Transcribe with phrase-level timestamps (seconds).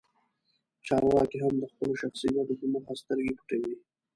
[0.85, 3.73] چارواکي هم د خپلو شخصي ګټو په موخه سترګې پټوي.